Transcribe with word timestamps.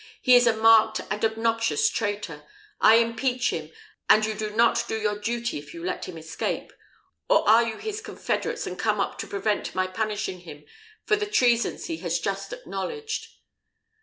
He 0.19 0.35
is 0.35 0.47
a 0.47 0.57
marked 0.57 0.99
and 1.11 1.23
obnoxious 1.23 1.87
traitor. 1.87 2.43
I 2.79 2.95
impeach 2.95 3.51
him, 3.51 3.69
and 4.09 4.25
you 4.25 4.33
do 4.33 4.49
not 4.49 4.83
your 4.89 5.19
duty 5.19 5.59
if 5.59 5.75
you 5.75 5.83
let 5.85 6.05
him 6.09 6.17
escape; 6.17 6.73
or 7.29 7.47
are 7.47 7.61
you 7.61 7.77
his 7.77 8.01
confederates, 8.01 8.65
and 8.65 8.79
come 8.79 8.99
up 8.99 9.19
to 9.19 9.27
prevent 9.27 9.75
my 9.75 9.85
punishing 9.85 10.39
him 10.39 10.65
for 11.05 11.15
the 11.15 11.27
treasons 11.27 11.85
he 11.85 11.97
has 11.97 12.17
just 12.17 12.51
acknowledged?" 12.51 13.27